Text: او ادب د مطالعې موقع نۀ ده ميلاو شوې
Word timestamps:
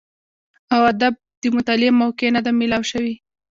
او 0.73 0.81
ادب 0.91 1.13
د 1.41 1.43
مطالعې 1.57 1.91
موقع 2.01 2.27
نۀ 2.33 2.41
ده 2.45 2.51
ميلاو 2.59 2.83
شوې 2.91 3.13